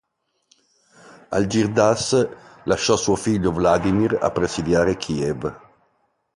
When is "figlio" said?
3.15-3.51